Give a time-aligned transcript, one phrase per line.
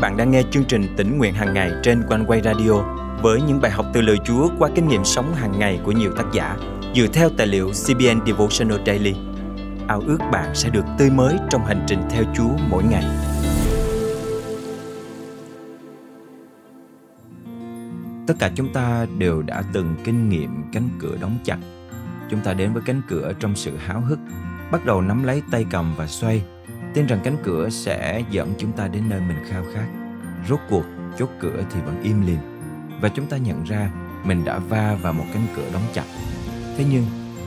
[0.00, 2.72] bạn đang nghe chương trình tỉnh nguyện hàng ngày trên quanh quay radio
[3.22, 6.12] với những bài học từ lời Chúa qua kinh nghiệm sống hàng ngày của nhiều
[6.16, 6.56] tác giả
[6.94, 9.14] dựa theo tài liệu CBN Devotional Daily.
[9.88, 13.04] Ao ước bạn sẽ được tươi mới trong hành trình theo Chúa mỗi ngày.
[18.26, 21.58] Tất cả chúng ta đều đã từng kinh nghiệm cánh cửa đóng chặt.
[22.30, 24.18] Chúng ta đến với cánh cửa trong sự háo hức,
[24.70, 26.42] bắt đầu nắm lấy tay cầm và xoay,
[26.98, 29.86] tin rằng cánh cửa sẽ dẫn chúng ta đến nơi mình khao khát.
[30.48, 30.84] Rốt cuộc,
[31.18, 32.38] chốt cửa thì vẫn im lìm
[33.00, 33.90] và chúng ta nhận ra
[34.24, 36.04] mình đã va vào một cánh cửa đóng chặt.
[36.76, 37.04] Thế nhưng,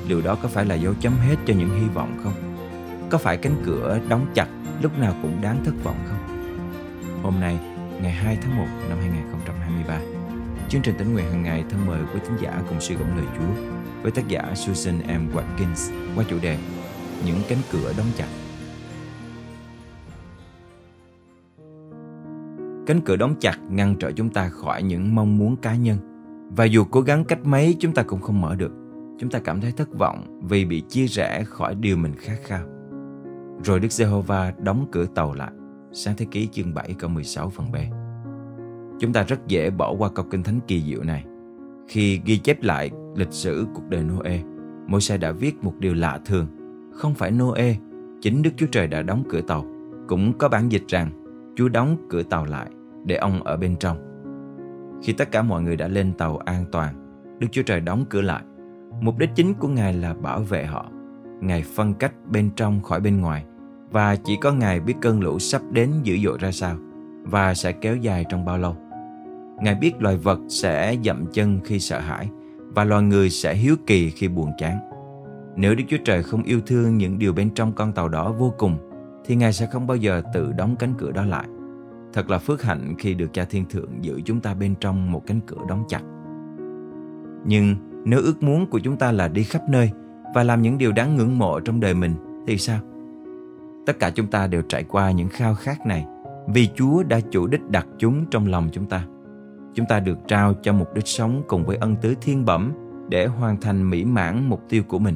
[0.08, 2.34] liệu đó có phải là dấu chấm hết cho những hy vọng không?
[3.10, 4.48] Có phải cánh cửa đóng chặt
[4.82, 6.20] lúc nào cũng đáng thất vọng không?
[7.24, 7.60] Hôm nay,
[8.02, 10.00] ngày 2 tháng 1 năm 2023,
[10.70, 13.26] chương trình tính nguyện hàng ngày thân mời quý thính giả cùng suy gẫm lời
[13.38, 13.64] Chúa
[14.02, 15.38] với tác giả Susan M.
[15.38, 16.58] Watkins qua chủ đề
[17.26, 18.28] Những cánh cửa đóng chặt.
[22.88, 25.98] Cánh cửa đóng chặt ngăn trở chúng ta khỏi những mong muốn cá nhân.
[26.56, 28.72] Và dù cố gắng cách mấy chúng ta cũng không mở được.
[29.20, 32.68] Chúng ta cảm thấy thất vọng vì bị chia rẽ khỏi điều mình khát khao.
[33.64, 35.52] Rồi Đức Giê-hô-va đóng cửa tàu lại.
[35.92, 37.76] Sáng thế ký chương 7 câu 16 phần B.
[39.00, 41.26] Chúng ta rất dễ bỏ qua câu kinh thánh kỳ diệu này.
[41.88, 44.40] Khi ghi chép lại lịch sử cuộc đời Noe,
[44.88, 46.48] Môi-se đã viết một điều lạ thường.
[46.94, 47.76] Không phải Noe,
[48.22, 49.66] chính Đức Chúa Trời đã đóng cửa tàu.
[50.08, 51.12] Cũng có bản dịch rằng
[51.56, 52.70] Chúa đóng cửa tàu lại
[53.06, 53.98] để ông ở bên trong.
[55.04, 56.96] Khi tất cả mọi người đã lên tàu an toàn,
[57.40, 58.44] Đức Chúa Trời đóng cửa lại.
[59.02, 60.92] Mục đích chính của Ngài là bảo vệ họ.
[61.42, 63.46] Ngài phân cách bên trong khỏi bên ngoài
[63.92, 66.76] và chỉ có Ngài biết cơn lũ sắp đến dữ dội ra sao
[67.24, 68.76] và sẽ kéo dài trong bao lâu.
[69.62, 72.30] Ngài biết loài vật sẽ dậm chân khi sợ hãi
[72.76, 74.80] và loài người sẽ hiếu kỳ khi buồn chán.
[75.56, 78.54] Nếu Đức Chúa Trời không yêu thương những điều bên trong con tàu đó vô
[78.58, 78.78] cùng,
[79.32, 81.48] thì Ngài sẽ không bao giờ tự đóng cánh cửa đó lại.
[82.14, 85.24] Thật là phước hạnh khi được Cha Thiên Thượng giữ chúng ta bên trong một
[85.28, 86.02] cánh cửa đóng chặt.
[87.46, 87.76] Nhưng
[88.06, 89.92] nếu ước muốn của chúng ta là đi khắp nơi
[90.36, 92.80] và làm những điều đáng ngưỡng mộ trong đời mình thì sao?
[93.86, 96.06] Tất cả chúng ta đều trải qua những khao khát này
[96.48, 99.06] vì Chúa đã chủ đích đặt chúng trong lòng chúng ta.
[99.74, 102.72] Chúng ta được trao cho mục đích sống cùng với ân tứ thiên bẩm
[103.10, 105.16] để hoàn thành mỹ mãn mục tiêu của mình.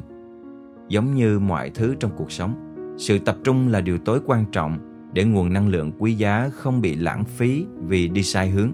[0.88, 2.65] Giống như mọi thứ trong cuộc sống,
[2.96, 4.78] sự tập trung là điều tối quan trọng
[5.12, 8.70] để nguồn năng lượng quý giá không bị lãng phí vì đi sai hướng.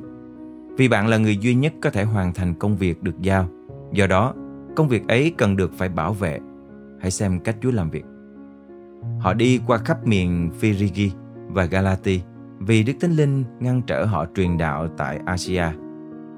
[0.77, 3.49] Vì bạn là người duy nhất có thể hoàn thành công việc được giao.
[3.93, 4.35] Do đó,
[4.77, 6.39] công việc ấy cần được phải bảo vệ.
[7.01, 8.05] Hãy xem cách Chúa làm việc.
[9.21, 11.15] Họ đi qua khắp miền Phrygia
[11.49, 12.21] và Galati
[12.59, 15.65] vì Đức Thánh Linh ngăn trở họ truyền đạo tại Asia.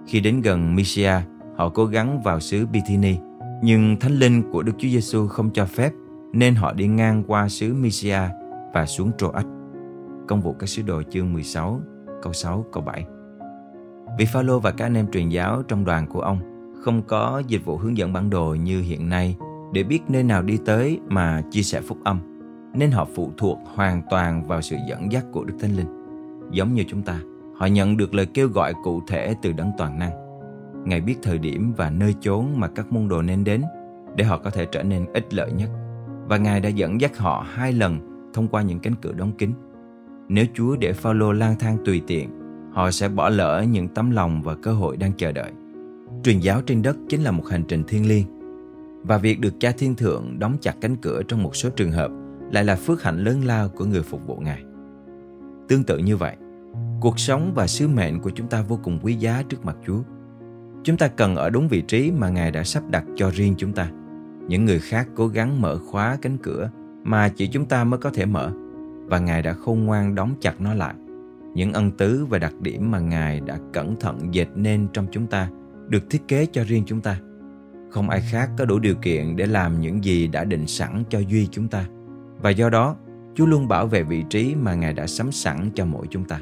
[0.07, 1.13] Khi đến gần Misia,
[1.57, 3.17] họ cố gắng vào xứ Bithyni,
[3.63, 5.93] nhưng Thánh Linh của Đức Chúa Giêsu không cho phép
[6.35, 8.19] nên họ đi ngang qua xứ Mysia
[8.73, 9.45] và xuống Troas.
[10.29, 11.81] Công vụ các sứ đồ chương 16,
[12.23, 13.07] câu 6, câu 7.
[14.19, 16.39] Vì Phaolô và các anh em truyền giáo trong đoàn của ông
[16.85, 19.37] không có dịch vụ hướng dẫn bản đồ như hiện nay
[19.73, 22.21] để biết nơi nào đi tới mà chia sẻ phúc âm,
[22.75, 26.05] nên họ phụ thuộc hoàn toàn vào sự dẫn dắt của Đức Thánh Linh.
[26.51, 27.21] Giống như chúng ta,
[27.57, 30.11] họ nhận được lời kêu gọi cụ thể từ đấng toàn năng.
[30.85, 33.63] Ngài biết thời điểm và nơi chốn mà các môn đồ nên đến
[34.17, 35.71] để họ có thể trở nên ích lợi nhất.
[36.29, 37.99] Và Ngài đã dẫn dắt họ hai lần
[38.35, 39.51] thông qua những cánh cửa đóng kín.
[40.29, 42.29] Nếu Chúa để Phaolô lang thang tùy tiện,
[42.73, 45.51] họ sẽ bỏ lỡ những tấm lòng và cơ hội đang chờ đợi.
[46.23, 48.27] Truyền giáo trên đất chính là một hành trình thiêng liêng.
[49.03, 52.11] Và việc được Cha Thiên Thượng đóng chặt cánh cửa trong một số trường hợp
[52.53, 54.63] lại là phước hạnh lớn lao của người phục vụ Ngài.
[55.69, 56.37] Tương tự như vậy,
[57.01, 60.01] cuộc sống và sứ mệnh của chúng ta vô cùng quý giá trước mặt Chúa.
[60.83, 63.73] Chúng ta cần ở đúng vị trí mà Ngài đã sắp đặt cho riêng chúng
[63.73, 63.91] ta.
[64.49, 66.71] Những người khác cố gắng mở khóa cánh cửa
[67.05, 68.53] mà chỉ chúng ta mới có thể mở
[69.07, 70.95] và Ngài đã khôn ngoan đóng chặt nó lại.
[71.55, 75.27] Những ân tứ và đặc điểm mà Ngài đã cẩn thận dệt nên trong chúng
[75.27, 75.49] ta
[75.89, 77.19] được thiết kế cho riêng chúng ta.
[77.91, 81.19] Không ai khác có đủ điều kiện để làm những gì đã định sẵn cho
[81.19, 81.85] duy chúng ta.
[82.41, 82.97] Và do đó,
[83.35, 86.41] Chúa luôn bảo vệ vị trí mà Ngài đã sắm sẵn cho mỗi chúng ta.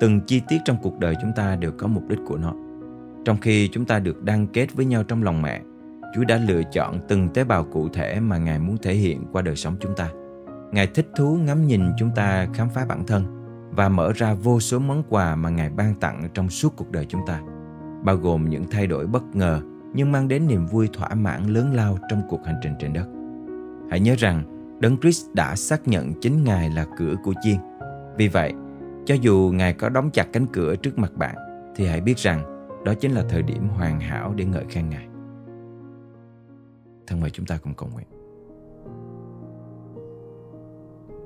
[0.00, 2.52] Từng chi tiết trong cuộc đời chúng ta đều có mục đích của nó.
[3.24, 5.62] Trong khi chúng ta được đăng kết với nhau trong lòng mẹ,
[6.14, 9.42] Chúa đã lựa chọn từng tế bào cụ thể mà Ngài muốn thể hiện qua
[9.42, 10.08] đời sống chúng ta.
[10.72, 13.24] Ngài thích thú ngắm nhìn chúng ta khám phá bản thân
[13.70, 17.06] và mở ra vô số món quà mà Ngài ban tặng trong suốt cuộc đời
[17.08, 17.40] chúng ta,
[18.04, 19.60] bao gồm những thay đổi bất ngờ
[19.94, 23.06] nhưng mang đến niềm vui thỏa mãn lớn lao trong cuộc hành trình trên đất.
[23.90, 24.42] Hãy nhớ rằng,
[24.80, 27.56] Đấng Christ đã xác nhận chính Ngài là cửa của chiên.
[28.16, 28.52] Vì vậy,
[29.06, 31.34] cho dù Ngài có đóng chặt cánh cửa trước mặt bạn,
[31.76, 32.42] thì hãy biết rằng
[32.84, 35.06] đó chính là thời điểm hoàn hảo để ngợi khen Ngài.
[37.06, 38.06] Thân mời chúng ta cùng cầu nguyện.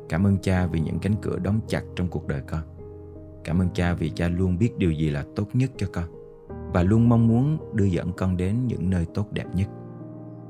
[0.09, 2.63] Cảm ơn cha vì những cánh cửa đóng chặt trong cuộc đời con.
[3.45, 6.05] Cảm ơn cha vì cha luôn biết điều gì là tốt nhất cho con
[6.73, 9.69] và luôn mong muốn đưa dẫn con đến những nơi tốt đẹp nhất.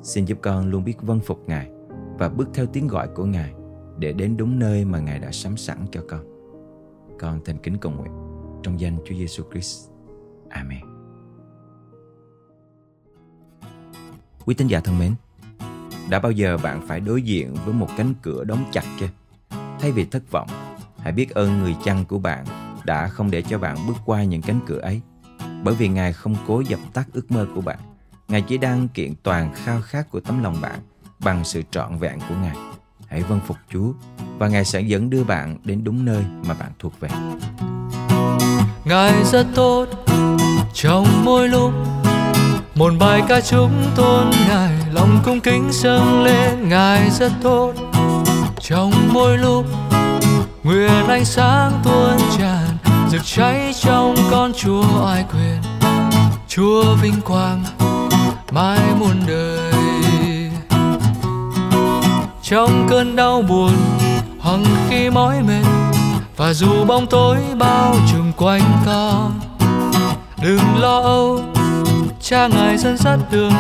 [0.03, 1.71] Xin giúp con luôn biết vâng phục Ngài
[2.19, 3.55] và bước theo tiếng gọi của Ngài
[3.99, 6.21] để đến đúng nơi mà Ngài đã sắm sẵn cho con.
[7.19, 8.13] Con thành kính cầu nguyện
[8.63, 9.91] trong danh Chúa Giêsu Christ.
[10.49, 10.98] Amen.
[14.49, 15.15] Quý tín giả thân mến,
[16.11, 19.09] đã bao giờ bạn phải đối diện với một cánh cửa đóng chặt chưa?
[19.81, 20.49] Thay vì thất vọng,
[20.99, 22.45] hãy biết ơn người chăn của bạn
[22.85, 25.01] đã không để cho bạn bước qua những cánh cửa ấy.
[25.63, 27.79] Bởi vì Ngài không cố dập tắt ước mơ của bạn.
[28.29, 30.79] Ngài chỉ đang kiện toàn khao khát của tấm lòng bạn
[31.19, 32.57] bằng sự trọn vẹn của Ngài.
[33.07, 33.93] Hãy vâng phục Chúa
[34.39, 37.09] và Ngài sẽ dẫn đưa bạn đến đúng nơi mà bạn thuộc về.
[38.85, 39.87] Ngài rất tốt
[40.75, 41.73] trong mỗi lúc
[42.79, 47.73] một bài ca chúc tôn ngài, lòng cung kính dâng lên, ngài rất tốt.
[48.61, 49.67] Trong mỗi lúc,
[50.63, 52.69] nguyện ánh sáng tuôn tràn,
[53.11, 55.63] rực cháy trong con chúa ai quyền
[56.49, 57.65] chúa vinh quang,
[58.51, 59.73] mãi muôn đời.
[62.43, 63.73] Trong cơn đau buồn,
[64.43, 65.65] hằng khi mỏi mệt,
[66.37, 69.41] và dù bóng tối bao trùm quanh con,
[70.43, 71.58] đừng lo âu
[72.31, 73.53] cha ngài dẫn dắt đường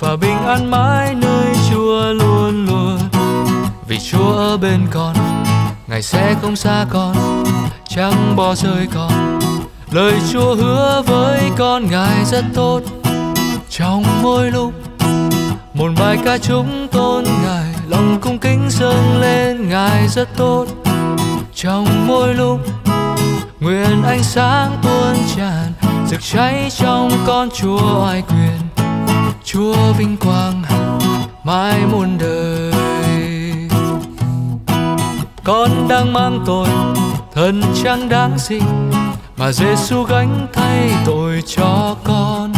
[0.00, 2.98] và bình an mãi nơi chúa luôn luôn.
[3.88, 5.14] Vì chúa ở bên con,
[5.86, 7.44] ngài sẽ không xa con,
[7.88, 9.40] chẳng bỏ rơi con.
[9.90, 12.80] Lời chúa hứa với con ngài rất tốt.
[13.70, 14.72] Trong mỗi lúc,
[15.74, 20.66] một bài ca chúng tôn ngài, lòng cung kính dâng lên ngài rất tốt.
[21.54, 22.60] Trong mỗi lúc,
[23.60, 25.81] nguyện ánh sáng tuôn tràn
[26.12, 28.86] rực cháy trong con chúa ai quyền?
[29.44, 30.62] Chúa vinh quang
[31.44, 32.72] mãi muôn đời.
[35.44, 36.68] Con đang mang tội
[37.34, 38.60] thân chẳng đáng gì
[39.36, 42.52] mà Giêsu gánh thay tội cho con.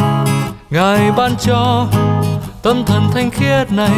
[0.71, 1.87] Ngài ban cho
[2.63, 3.97] tâm thần thanh khiết này,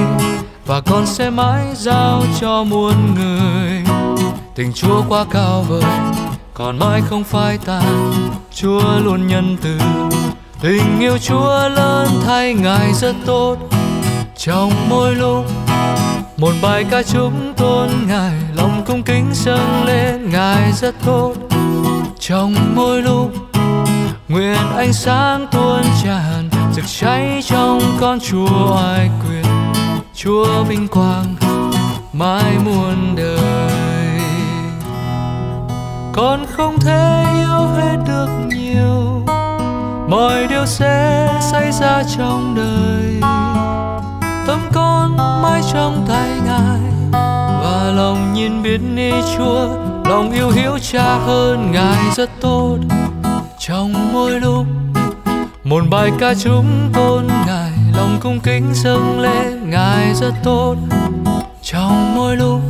[0.67, 3.85] và con sẽ mãi giao cho muôn người.
[4.55, 5.83] Tình chúa quá cao vời
[6.59, 8.13] còn mãi không phai tàn,
[8.55, 9.79] chúa luôn nhân từ.
[10.61, 13.57] Tình yêu chúa lớn thay ngài rất tốt.
[14.37, 15.45] Trong mỗi lúc,
[16.37, 21.35] một bài ca chúng tôn ngài, lòng cung kính dâng lên ngài rất tốt.
[22.21, 23.33] Trong mỗi lúc,
[24.29, 29.73] nguyện ánh sáng tuôn tràn, rực cháy trong con chúa ai quyền.
[30.15, 31.35] Chúa vinh quang,
[32.13, 33.46] mãi muôn đời
[36.17, 39.23] con không thể yêu hết được nhiều.
[40.09, 43.21] Mọi điều sẽ xảy ra trong đời.
[44.47, 46.81] Tâm con mãi trong tay ngài,
[47.63, 49.69] và lòng nhìn biết ni chúa,
[50.05, 52.77] lòng yêu hiếu cha hơn ngài rất tốt.
[53.59, 54.67] Trong mỗi lúc,
[55.65, 60.75] một bài ca chúng tôn ngài, lòng cung kính dâng lên ngài rất tốt.
[61.63, 62.61] Trong mỗi lúc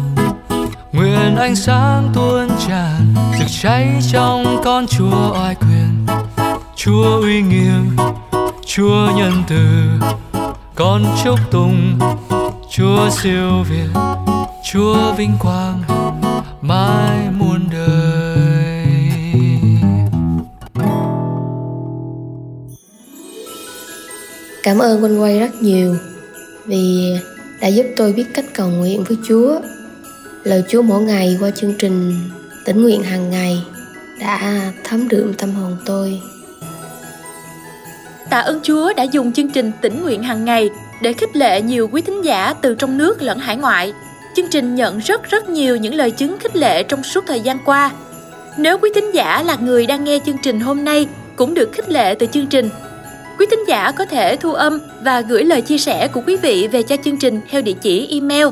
[1.36, 6.06] nguyện ánh sáng tuôn tràn, rực cháy trong con chúa oai quyền.
[6.76, 7.96] Chúa uy nghiêm,
[8.66, 9.64] chúa nhân từ,
[10.74, 11.98] con chúc tùng
[12.70, 14.00] chúa siêu việt,
[14.72, 15.82] chúa vinh quang,
[16.60, 18.86] mãi muôn đời.
[24.62, 25.96] Cảm ơn quanh quay rất nhiều
[26.66, 27.16] vì
[27.60, 29.58] đã giúp tôi biết cách cầu nguyện với chúa
[30.46, 32.14] lời chúa mỗi ngày qua chương trình
[32.64, 33.62] tỉnh nguyện hàng ngày
[34.20, 36.20] đã thấm đượm tâm hồn tôi
[38.30, 40.70] Tạ ơn Chúa đã dùng chương trình tỉnh nguyện hàng ngày
[41.02, 43.92] để khích lệ nhiều quý thính giả từ trong nước lẫn hải ngoại.
[44.36, 47.58] Chương trình nhận rất rất nhiều những lời chứng khích lệ trong suốt thời gian
[47.64, 47.90] qua.
[48.58, 51.88] Nếu quý thính giả là người đang nghe chương trình hôm nay cũng được khích
[51.88, 52.68] lệ từ chương trình,
[53.38, 56.68] quý thính giả có thể thu âm và gửi lời chia sẻ của quý vị
[56.68, 58.46] về cho chương trình theo địa chỉ email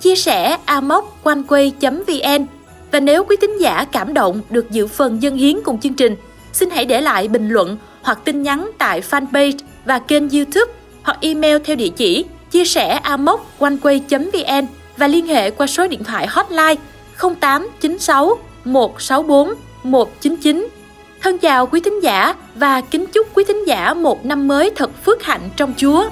[0.00, 2.46] chia sẻ amoconeway.vn
[2.92, 6.16] và nếu quý thính giả cảm động được dự phần dân hiến cùng chương trình,
[6.52, 10.72] xin hãy để lại bình luận hoặc tin nhắn tại fanpage và kênh YouTube
[11.02, 16.26] hoặc email theo địa chỉ chia sẻ amoconeway.vn và liên hệ qua số điện thoại
[16.26, 16.74] hotline
[17.18, 20.68] 0896 164 199.
[21.20, 24.90] Thân chào quý thính giả và kính chúc quý thính giả một năm mới thật
[25.04, 26.08] phước hạnh trong Chúa.